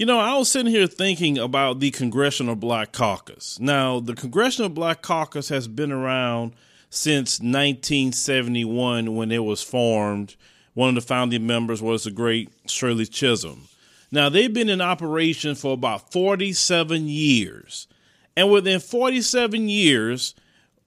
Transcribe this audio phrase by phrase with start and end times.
[0.00, 3.60] You know, I was sitting here thinking about the Congressional Black Caucus.
[3.60, 6.54] Now, the Congressional Black Caucus has been around
[6.88, 10.36] since 1971 when it was formed.
[10.72, 13.68] One of the founding members was the great Shirley Chisholm.
[14.10, 17.86] Now, they've been in operation for about 47 years.
[18.34, 20.34] And within 47 years,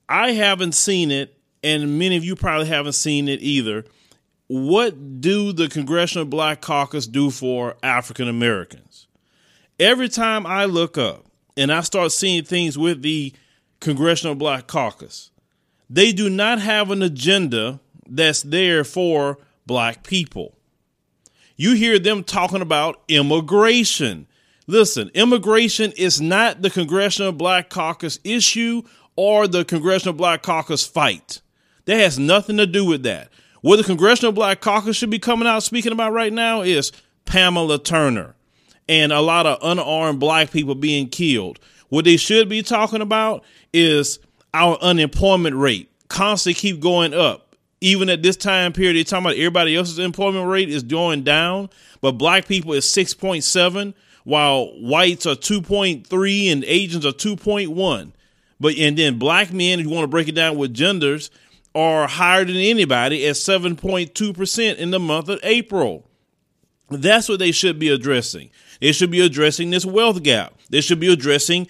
[0.09, 3.85] I haven't seen it, and many of you probably haven't seen it either.
[4.47, 9.02] What do the Congressional Black Caucus do for African Americans?
[9.83, 11.25] Every time I look up
[11.57, 13.33] and I start seeing things with the
[13.81, 15.29] Congressional Black Caucus,
[15.89, 20.57] they do not have an agenda that's there for black people.
[21.57, 24.25] You hear them talking about immigration.
[24.67, 28.83] Listen, immigration is not the Congressional Black Caucus issue
[29.17, 31.41] or the Congressional Black Caucus fight.
[31.87, 33.27] That has nothing to do with that.
[33.59, 36.93] What the Congressional Black Caucus should be coming out speaking about right now is
[37.25, 38.37] Pamela Turner
[38.87, 41.59] and a lot of unarmed black people being killed.
[41.89, 44.19] What they should be talking about is
[44.53, 47.55] our unemployment rate constantly keep going up.
[47.81, 51.69] Even at this time period, they're talking about everybody else's employment rate is going down,
[52.01, 58.11] but black people is 6.7, while whites are 2.3 and Asians are 2.1.
[58.59, 61.29] But and then black men, if you want to break it down with genders,
[61.75, 66.07] are higher than anybody at 7.2% in the month of April.
[66.89, 68.51] That's what they should be addressing.
[68.83, 70.55] They should be addressing this wealth gap.
[70.69, 71.69] They should be addressing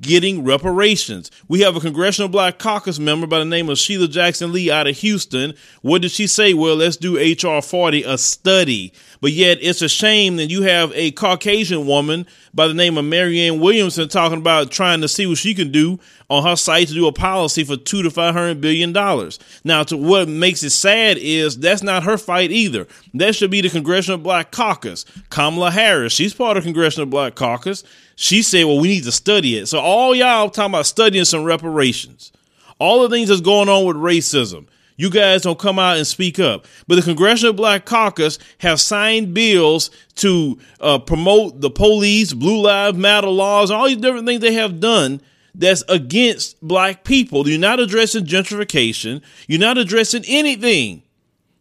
[0.00, 1.30] getting reparations.
[1.48, 4.86] We have a Congressional Black Caucus member by the name of Sheila Jackson Lee out
[4.86, 5.54] of Houston.
[5.82, 6.54] What did she say?
[6.54, 8.92] Well, let's do HR 40, a study.
[9.20, 13.04] But yet it's a shame that you have a Caucasian woman by the name of
[13.04, 15.98] Marianne Williamson talking about trying to see what she can do
[16.30, 19.38] on her site to do a policy for two to five hundred billion dollars.
[19.64, 22.86] Now, to what makes it sad is that's not her fight either.
[23.14, 25.04] That should be the Congressional Black Caucus.
[25.30, 27.84] Kamala Harris, she's part of Congressional Black Caucus.
[28.16, 31.44] She said, "Well, we need to study it." So all y'all talking about studying some
[31.44, 32.32] reparations,
[32.78, 34.66] all the things that's going on with racism.
[34.96, 36.66] You guys don't come out and speak up.
[36.86, 42.96] But the Congressional Black Caucus have signed bills to uh, promote the police, Blue Lives
[42.96, 45.20] Matter laws, all these different things they have done
[45.54, 47.48] that's against black people.
[47.48, 49.22] You're not addressing gentrification.
[49.46, 51.02] You're not addressing anything.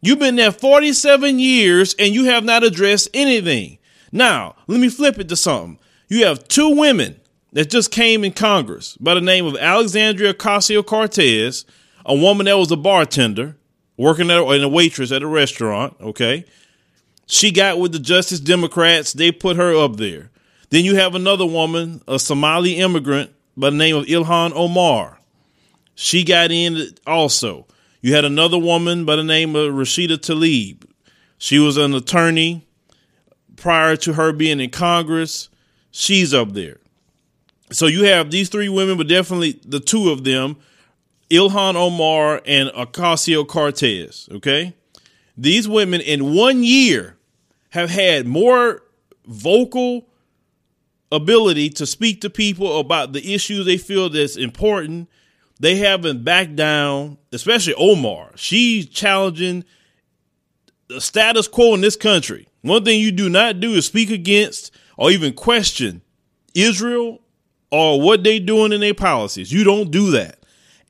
[0.01, 3.77] You've been there 47 years and you have not addressed anything.
[4.11, 5.79] Now, let me flip it to something.
[6.07, 7.19] You have two women
[7.53, 11.65] that just came in Congress by the name of Alexandria Ocasio Cortez,
[12.05, 13.55] a woman that was a bartender
[13.97, 15.95] working at, and a waitress at a restaurant.
[16.01, 16.45] Okay.
[17.25, 19.13] She got with the Justice Democrats.
[19.13, 20.29] They put her up there.
[20.69, 25.19] Then you have another woman, a Somali immigrant by the name of Ilhan Omar.
[25.95, 27.67] She got in also.
[28.01, 30.83] You had another woman by the name of Rashida Tlaib.
[31.37, 32.65] She was an attorney
[33.55, 35.49] prior to her being in Congress.
[35.95, 36.77] She's up there.
[37.71, 40.57] So you have these three women, but definitely the two of them,
[41.29, 44.27] Ilhan Omar and Ocasio Cortez.
[44.31, 44.73] Okay.
[45.37, 47.15] These women in one year
[47.69, 48.81] have had more
[49.27, 50.07] vocal
[51.11, 55.07] ability to speak to people about the issues they feel that's important.
[55.59, 58.31] They haven't backed down, especially Omar.
[58.35, 59.63] She's challenging
[60.87, 62.47] the status quo in this country.
[62.61, 66.01] One thing you do not do is speak against or even question
[66.53, 67.19] Israel
[67.71, 69.51] or what they doing in their policies.
[69.51, 70.39] You don't do that.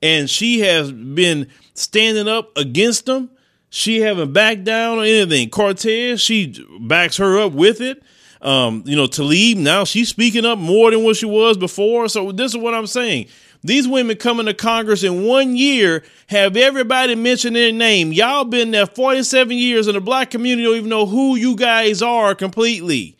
[0.02, 3.30] And she has been standing up against them.
[3.70, 5.48] She haven't backed down or anything.
[5.50, 8.02] Cortez, she backs her up with it.
[8.42, 12.08] Um, you know, Tlaib, now she's speaking up more than what she was before.
[12.08, 13.28] So this is what I'm saying.
[13.62, 18.12] These women coming to Congress in one year have everybody mention their name.
[18.12, 22.02] Y'all been there 47 years and the black community don't even know who you guys
[22.02, 23.16] are completely.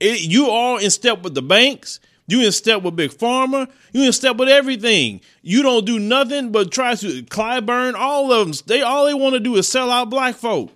[0.00, 2.00] It, you are in step with the banks.
[2.26, 3.70] You in step with Big Pharma.
[3.92, 5.22] You in step with everything.
[5.42, 7.94] You don't do nothing but try to Clyburn.
[7.94, 8.54] All of them.
[8.66, 10.70] They all they want to do is sell out black folk.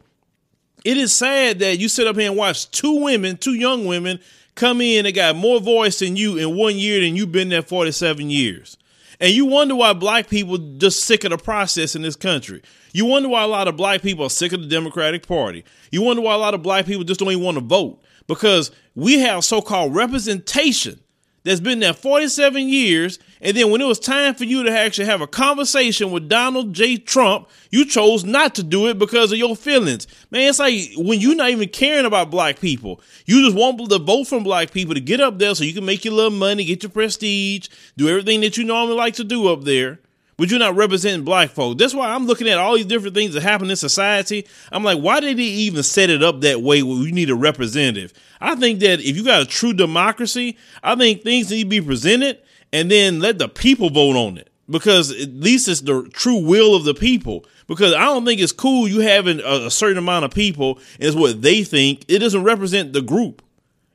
[0.85, 4.19] It is sad that you sit up here and watch two women, two young women,
[4.55, 7.63] come in and got more voice than you in one year than you've been there
[7.63, 8.77] 47 years.
[9.21, 12.63] And you wonder why black people just sick of the process in this country.
[12.93, 15.65] You wonder why a lot of black people are sick of the Democratic Party.
[15.93, 18.71] You wonder why a lot of black people just don't even want to vote because
[18.95, 21.01] we have so called representation
[21.45, 23.19] that's been there 47 years.
[23.41, 26.73] And then when it was time for you to actually have a conversation with Donald
[26.73, 26.97] J.
[26.97, 30.07] Trump, you chose not to do it because of your feelings.
[30.31, 33.99] Man, it's like when you're not even caring about black people, you just want the
[33.99, 36.65] vote from black people to get up there so you can make your little money,
[36.65, 39.99] get your prestige, do everything that you normally like to do up there
[40.43, 41.79] but you're not representing black folk.
[41.79, 44.44] That's why I'm looking at all these different things that happen in society.
[44.73, 47.37] I'm like, why did they even set it up that way where you need a
[47.37, 48.12] representative?
[48.41, 51.81] I think that if you got a true democracy, I think things need to be
[51.81, 52.43] presented
[52.73, 56.75] and then let the people vote on it because at least it's the true will
[56.75, 57.47] of the people.
[57.69, 61.15] Because I don't think it's cool you having a, a certain amount of people it's
[61.15, 62.05] what they think.
[62.09, 63.43] It doesn't represent the group.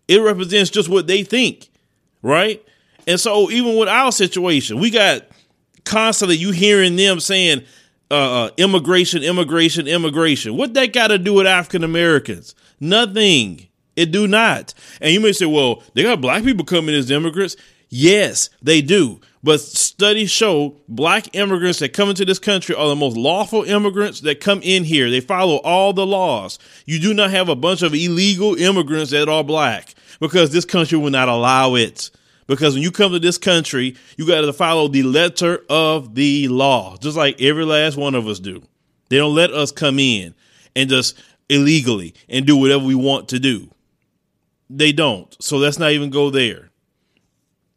[0.07, 1.67] It represents just what they think,
[2.21, 2.63] right?
[3.05, 5.26] And so even with our situation, we got
[5.87, 7.63] constantly you hearing them saying
[8.11, 8.13] uh,
[8.45, 10.55] uh, immigration, immigration, immigration.
[10.55, 12.55] What that got to do with African Americans?
[12.79, 13.67] Nothing.
[13.95, 14.73] It do not.
[15.01, 17.55] And you may say, well, they got black people coming as immigrants.
[17.89, 19.19] Yes, they do.
[19.43, 24.21] But studies show black immigrants that come into this country are the most lawful immigrants
[24.21, 25.09] that come in here.
[25.09, 26.59] They follow all the laws.
[26.85, 30.97] You do not have a bunch of illegal immigrants that are black because this country
[30.97, 32.11] will not allow it.
[32.47, 36.47] Because when you come to this country, you got to follow the letter of the
[36.47, 38.63] law, just like every last one of us do.
[39.09, 40.33] They don't let us come in
[40.75, 41.17] and just
[41.49, 43.69] illegally and do whatever we want to do.
[44.69, 45.35] They don't.
[45.41, 46.69] So let's not even go there.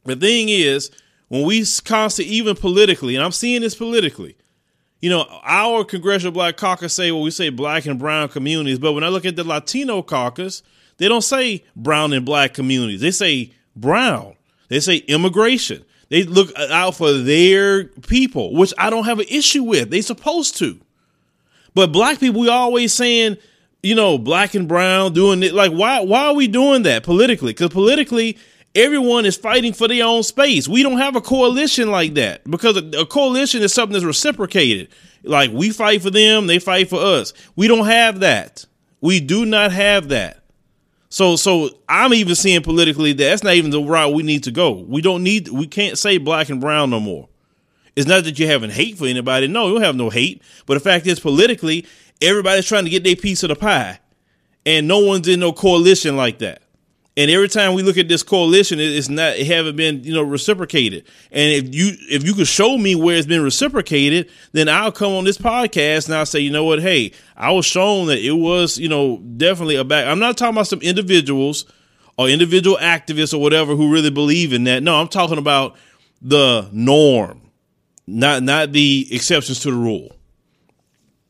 [0.05, 0.91] The thing is,
[1.29, 4.37] when we constantly, even politically, and I'm seeing this politically,
[5.01, 8.93] you know, our Congressional Black Caucus say, well, we say black and brown communities, but
[8.93, 10.63] when I look at the Latino caucus,
[10.99, 13.01] they don't say brown and black communities.
[13.01, 14.35] They say brown.
[14.71, 15.85] They say immigration.
[16.09, 19.91] They look out for their people, which I don't have an issue with.
[19.91, 20.81] They supposed to.
[21.75, 23.37] But black people, we always saying,
[23.83, 25.53] you know, black and brown doing it.
[25.55, 27.53] Like, why why are we doing that politically?
[27.53, 28.39] Because politically,
[28.75, 30.69] everyone is fighting for their own space.
[30.69, 34.89] We don't have a coalition like that because a, a coalition is something that's reciprocated.
[35.23, 37.33] Like we fight for them, they fight for us.
[37.57, 38.67] We don't have that.
[39.01, 40.40] We do not have that.
[41.11, 44.51] So so I'm even seeing politically that that's not even the route we need to
[44.51, 44.73] go.
[44.73, 47.29] We don't need we can't say black and brown no more.
[47.97, 49.49] It's not that you're having hate for anybody.
[49.49, 50.41] No, you don't have no hate.
[50.67, 51.85] But the fact is politically,
[52.23, 53.99] everybody's trying to get their piece of the pie.
[54.65, 56.63] And no one's in no coalition like that.
[57.17, 60.23] And every time we look at this coalition, it's not it haven't been you know
[60.23, 61.05] reciprocated.
[61.33, 65.13] And if you if you could show me where it's been reciprocated, then I'll come
[65.13, 68.33] on this podcast and I'll say, you know what, hey, I was shown that it
[68.33, 70.07] was you know definitely a back.
[70.07, 71.67] I'm not talking about some individuals
[72.17, 74.83] or individual activists or whatever who really believe in that.
[74.83, 75.77] No, I'm talking about
[76.23, 77.51] the norm,
[78.07, 80.15] not not the exceptions to the rule.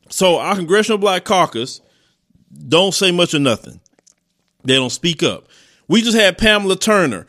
[0.09, 1.81] So our Congressional Black Caucus
[2.67, 3.79] don't say much or nothing.
[4.63, 5.47] They don't speak up.
[5.91, 7.27] We just had Pamela Turner.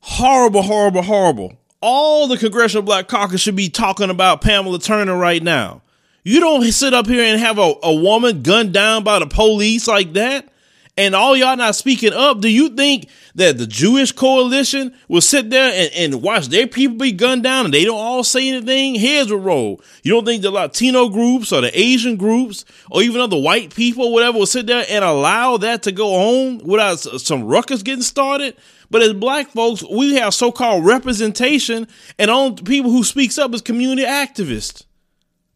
[0.00, 1.56] Horrible, horrible, horrible.
[1.80, 5.82] All the Congressional Black Caucus should be talking about Pamela Turner right now.
[6.24, 9.86] You don't sit up here and have a, a woman gunned down by the police
[9.86, 10.48] like that
[10.98, 15.50] and all y'all not speaking up, do you think that the Jewish coalition will sit
[15.50, 18.94] there and, and watch their people be gunned down and they don't all say anything?
[18.94, 19.82] Heads will roll.
[20.02, 24.12] You don't think the Latino groups or the Asian groups or even other white people,
[24.12, 28.56] whatever, will sit there and allow that to go on without some ruckus getting started?
[28.90, 31.88] But as black folks, we have so-called representation
[32.18, 34.86] and only people who speaks up is community activists.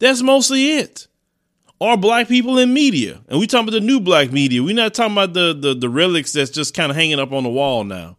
[0.00, 1.06] That's mostly it
[1.80, 3.20] are black people in media.
[3.28, 4.62] And we talking about the new black media.
[4.62, 7.42] We're not talking about the, the, the relics that's just kind of hanging up on
[7.42, 8.18] the wall now.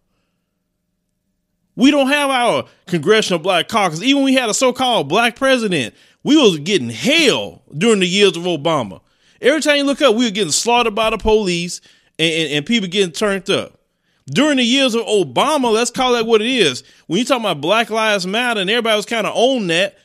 [1.76, 4.02] We don't have our congressional black caucus.
[4.02, 8.44] Even we had a so-called black president, we was getting hell during the years of
[8.44, 9.02] Obama.
[9.42, 11.82] Every time you look up, we were getting slaughtered by the police
[12.20, 13.80] and, and, and people getting turned up.
[14.28, 16.84] During the years of Obama, let's call that what it is.
[17.08, 19.98] When you talk about Black Lives Matter and everybody was kind of on that,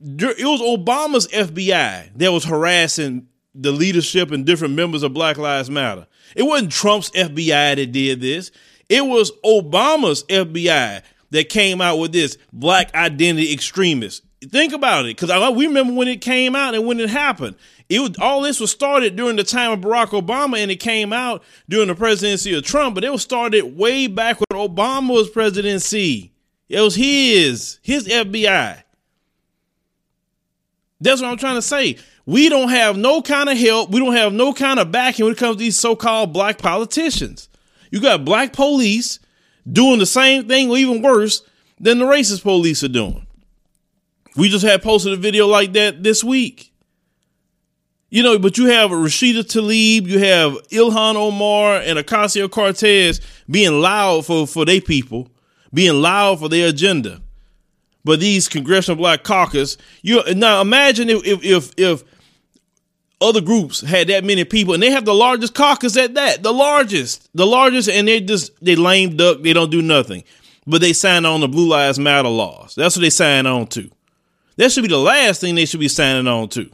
[0.00, 5.70] it was Obama's FBI that was harassing the leadership and different members of Black Lives
[5.70, 6.06] Matter.
[6.34, 8.50] It wasn't Trump's FBI that did this.
[8.88, 14.22] It was Obama's FBI that came out with this black identity extremist.
[14.42, 17.56] Think about it, because we remember when it came out and when it happened.
[17.88, 21.12] It was all this was started during the time of Barack Obama, and it came
[21.12, 22.94] out during the presidency of Trump.
[22.94, 26.32] But it was started way back when Obama was presidency.
[26.68, 28.82] It was his his FBI.
[31.00, 31.98] That's what I'm trying to say.
[32.24, 33.90] We don't have no kind of help.
[33.90, 37.48] We don't have no kind of backing when it comes to these so-called black politicians.
[37.90, 39.20] You got black police
[39.70, 41.42] doing the same thing or even worse
[41.78, 43.26] than the racist police are doing.
[44.36, 46.72] We just had posted a video like that this week.
[48.08, 53.80] You know, but you have Rashida Tlaib, you have Ilhan Omar and Ocasio Cortez being
[53.80, 55.28] loud for, for their people,
[55.74, 57.20] being loud for their agenda.
[58.06, 62.04] But these congressional black caucus, you now imagine if if if, if
[63.20, 66.52] other groups had that many people and they have the largest caucus at that, the
[66.52, 70.22] largest, the largest, and they just they lame duck, they don't do nothing.
[70.68, 72.76] But they sign on the Blue Lives Matter laws.
[72.76, 73.90] That's what they sign on to.
[74.54, 76.70] That should be the last thing they should be signing on to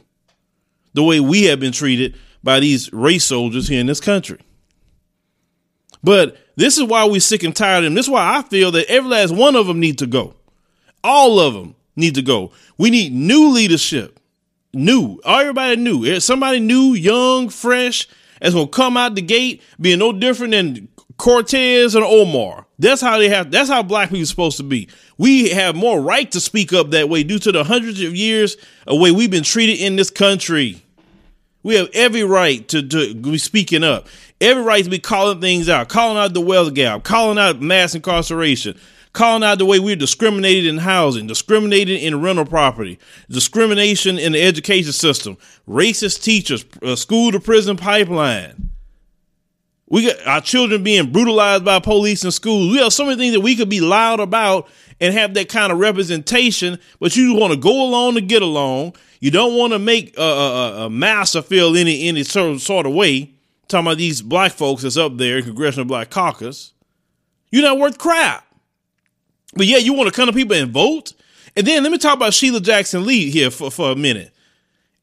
[0.93, 4.37] the way we have been treated by these race soldiers here in this country.
[6.03, 7.95] But this is why we're sick and tired of them.
[7.95, 10.35] This is why I feel that every last one of them need to go.
[11.03, 12.51] All of them need to go.
[12.77, 14.19] We need new leadership.
[14.73, 15.19] New.
[15.25, 16.05] Everybody new.
[16.05, 18.07] Eh, somebody new, young, fresh,
[18.41, 22.65] that's gonna come out the gate being no different than Cortez and Omar.
[22.79, 24.89] That's how they have that's how black people are supposed to be.
[25.17, 28.57] We have more right to speak up that way due to the hundreds of years
[28.87, 30.81] of way we've been treated in this country.
[31.61, 34.07] We have every right to, to be speaking up,
[34.41, 37.95] every right to be calling things out, calling out the wealth gap, calling out mass
[37.95, 38.77] incarceration,
[39.13, 44.41] calling out the way we're discriminated in housing, discriminated in rental property, discrimination in the
[44.41, 48.71] education system, racist teachers, uh, school to prison pipeline.
[49.87, 52.71] We got our children being brutalized by police in schools.
[52.71, 54.67] We have so many things that we could be loud about
[54.99, 58.95] and have that kind of representation, but you want to go along to get along.
[59.19, 62.93] You don't want to make a, a, a master feel any any sort, sort of
[62.93, 63.33] way.
[63.67, 66.73] Talking about these black folks that's up there in Congressional Black Caucus.
[67.51, 68.47] You're not worth crap.
[69.55, 71.13] But yeah, you want to come to people and vote.
[71.55, 74.31] And then let me talk about Sheila Jackson Lee here for, for a minute.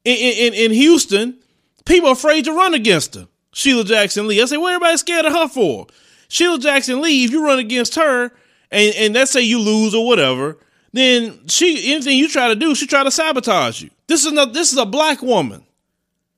[0.03, 1.37] In, in, in Houston,
[1.85, 3.27] people are afraid to run against her.
[3.53, 4.41] Sheila Jackson Lee.
[4.41, 5.87] I say, what everybody scared of her for?
[6.27, 8.31] Sheila Jackson Lee, if you run against her,
[8.71, 10.57] and, and let's say you lose or whatever,
[10.93, 13.89] then she anything you try to do, she try to sabotage you.
[14.07, 15.63] This is not this is a black woman.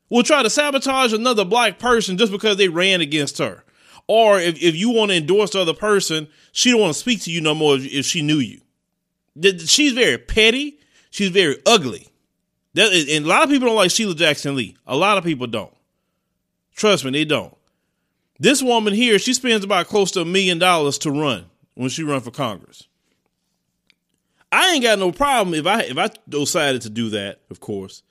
[0.09, 3.63] Will try to sabotage another black person just because they ran against her.
[4.07, 7.21] Or if, if you want to endorse the other person, she don't want to speak
[7.21, 8.61] to you no more if she knew you.
[9.65, 10.79] She's very petty.
[11.09, 12.09] She's very ugly.
[12.73, 14.75] That, and a lot of people don't like Sheila Jackson Lee.
[14.87, 15.73] A lot of people don't.
[16.75, 17.55] Trust me, they don't.
[18.39, 21.45] This woman here, she spends about close to a million dollars to run
[21.75, 22.87] when she run for Congress.
[24.51, 28.03] I ain't got no problem if I if I decided to do that, of course,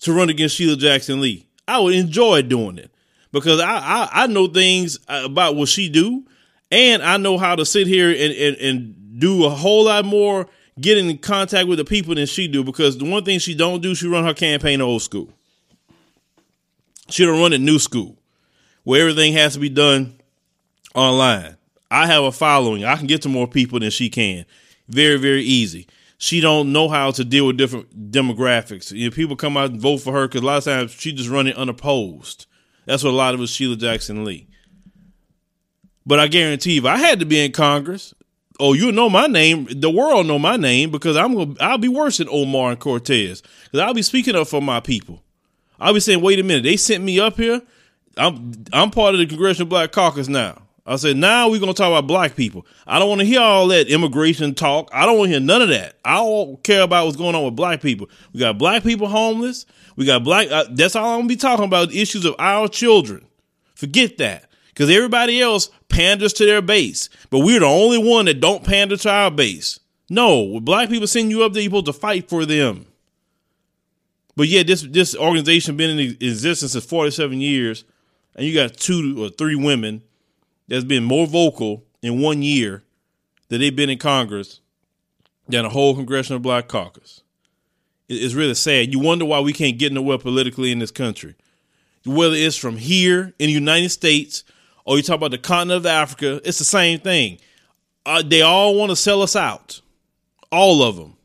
[0.00, 1.46] to run against Sheila Jackson Lee.
[1.66, 2.90] I would enjoy doing it
[3.32, 6.24] because I I, I know things about what she do,
[6.70, 10.46] and I know how to sit here and, and and do a whole lot more
[10.80, 12.64] getting in contact with the people than she do.
[12.64, 15.30] Because the one thing she don't do, she run her campaign old school.
[17.08, 18.16] She don't run it new school,
[18.84, 20.20] where everything has to be done
[20.94, 21.56] online.
[21.90, 22.84] I have a following.
[22.84, 24.44] I can get to more people than she can.
[24.88, 25.88] Very, very easy.
[26.18, 28.92] She don't know how to deal with different demographics.
[28.92, 31.12] You know, people come out and vote for her because a lot of times she
[31.12, 32.46] just running unopposed.
[32.90, 34.48] That's what a lot of was Sheila Jackson Lee.
[36.04, 38.12] But I guarantee if I had to be in Congress,
[38.58, 39.68] oh, you know my name.
[39.70, 43.42] The world know my name because I'm gonna I'll be worse than Omar and Cortez
[43.64, 45.22] because I'll be speaking up for my people.
[45.78, 47.62] I'll be saying, wait a minute, they sent me up here.
[48.16, 50.60] I'm I'm part of the Congressional Black Caucus now.
[50.86, 52.66] I said, now we're gonna talk about black people.
[52.86, 54.90] I don't want to hear all that immigration talk.
[54.92, 55.96] I don't want to hear none of that.
[56.04, 58.08] I don't care about what's going on with black people.
[58.32, 59.66] We got black people homeless.
[59.96, 60.50] We got black.
[60.50, 61.92] Uh, that's all I'm gonna be talking about.
[61.92, 63.26] Issues of our children.
[63.74, 68.40] Forget that, because everybody else panders to their base, but we're the only one that
[68.40, 69.80] don't pander to our base.
[70.08, 72.86] No, when black people send you up there, you're supposed to fight for them.
[74.36, 77.84] But yeah, this this organization been in existence for 47 years,
[78.34, 80.02] and you got two or three women
[80.70, 82.84] that's been more vocal in one year
[83.48, 84.60] that they've been in Congress
[85.48, 87.22] than a whole congressional black caucus.
[88.08, 88.92] It's really sad.
[88.92, 91.34] You wonder why we can't get nowhere politically in this country.
[92.06, 94.44] Whether it's from here in the United States
[94.84, 97.38] or you talk about the continent of Africa, it's the same thing.
[98.06, 99.80] Uh, they all want to sell us out.
[100.50, 101.16] All of them.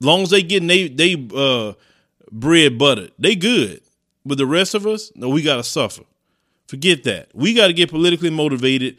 [0.00, 1.74] As long as they getting they they uh,
[2.30, 3.80] bread buttered, they good.
[4.24, 6.02] But the rest of us, no, we gotta suffer.
[6.74, 7.28] Forget that.
[7.32, 8.98] We got to get politically motivated.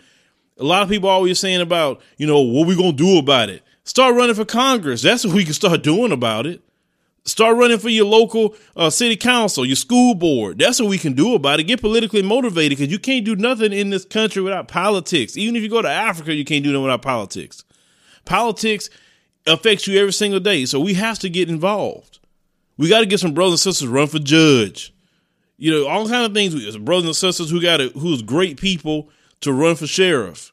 [0.58, 3.50] A lot of people always saying about, you know, what we going to do about
[3.50, 3.64] it.
[3.84, 5.02] Start running for Congress.
[5.02, 6.62] That's what we can start doing about it.
[7.26, 10.58] Start running for your local uh, city council, your school board.
[10.58, 11.66] That's what we can do about it.
[11.66, 15.36] Get politically motivated because you can't do nothing in this country without politics.
[15.36, 17.66] Even if you go to Africa, you can't do nothing without politics.
[18.24, 18.90] Politics
[19.46, 20.64] affects you every single day.
[20.64, 22.20] So we have to get involved.
[22.78, 24.94] We got to get some brothers and sisters run for judge
[25.58, 26.78] you know, all kind of things.
[26.78, 29.10] Brothers and sisters who got it, who's great people
[29.42, 30.52] to run for sheriff,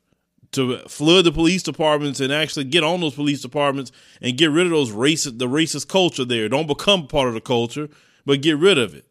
[0.52, 3.90] to flood the police departments and actually get on those police departments
[4.21, 6.49] and get rid of those racist, the racist culture there.
[6.49, 7.88] Don't become part of the culture,
[8.26, 9.06] but get rid of it.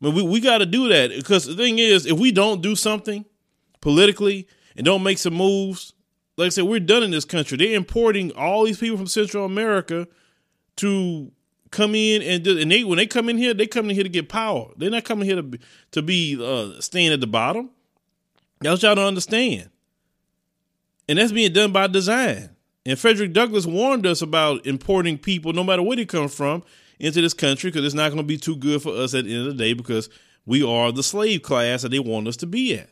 [0.00, 2.76] Mean, we, we got to do that because the thing is, if we don't do
[2.76, 3.24] something
[3.80, 4.46] politically
[4.76, 5.92] and don't make some moves,
[6.36, 7.58] like I said, we're done in this country.
[7.58, 10.06] They're importing all these people from Central America
[10.76, 11.32] to
[11.70, 14.04] come in and do, and they when they come in here, they come in here
[14.04, 14.70] to get power.
[14.76, 15.60] They're not coming here to be,
[15.92, 17.70] to be uh, staying at the bottom.
[18.60, 19.70] That's y'all don't understand,
[21.08, 22.50] and that's being done by design.
[22.86, 26.62] And Frederick Douglass warned us about importing people, no matter where they come from,
[26.98, 29.34] into this country because it's not going to be too good for us at the
[29.34, 30.08] end of the day because
[30.46, 32.88] we are the slave class that they want us to be at.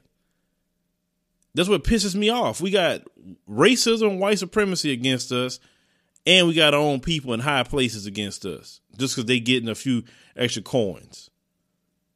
[1.55, 2.61] That's what pisses me off.
[2.61, 3.03] We got
[3.49, 5.59] racism white supremacy against us,
[6.27, 9.69] and we got our own people in high places against us just because they getting
[9.69, 10.03] a few
[10.37, 11.31] extra coins.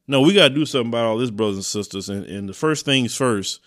[0.07, 2.09] No, we got to do something about all this, brothers and sisters.
[2.09, 3.61] And, and the first things first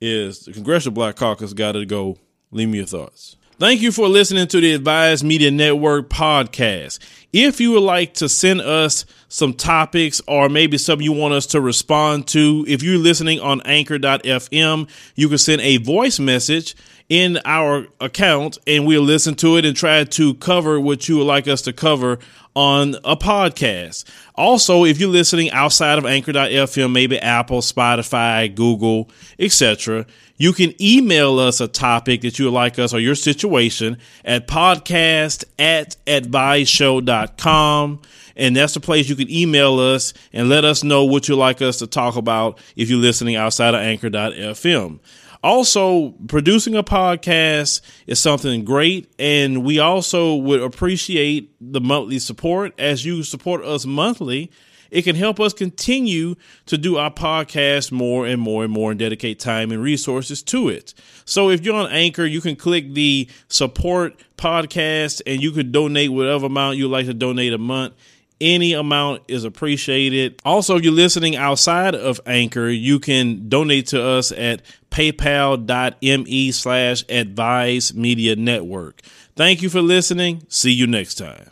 [0.00, 2.18] is the Congressional Black Caucus got to go.
[2.50, 3.36] Leave me your thoughts.
[3.60, 6.98] Thank you for listening to the Advised Media Network podcast.
[7.30, 11.44] If you would like to send us some topics or maybe something you want us
[11.48, 16.74] to respond to, if you're listening on anchor.fm, you can send a voice message
[17.10, 21.26] in our account and we'll listen to it and try to cover what you would
[21.26, 22.18] like us to cover
[22.54, 24.04] on a podcast.
[24.36, 31.38] Also, if you're listening outside of anchor.fm, maybe Apple, Spotify, Google, etc., you can email
[31.38, 38.00] us a topic that you would like us or your situation at podcast at adviseshow.com.
[38.36, 41.60] And that's the place you can email us and let us know what you'd like
[41.60, 45.00] us to talk about if you're listening outside of anchor.fm.
[45.42, 52.78] Also, producing a podcast is something great, and we also would appreciate the monthly support
[52.78, 54.50] as you support us monthly.
[54.90, 56.34] It can help us continue
[56.66, 60.68] to do our podcast more and more and more and dedicate time and resources to
[60.68, 60.94] it.
[61.24, 66.10] So if you're on Anchor, you can click the support podcast and you could donate
[66.10, 67.94] whatever amount you'd like to donate a month.
[68.40, 70.40] Any amount is appreciated.
[70.44, 77.04] Also, if you're listening outside of Anchor, you can donate to us at paypal.me slash
[77.08, 79.02] advise media network.
[79.36, 80.44] Thank you for listening.
[80.48, 81.46] See you next time.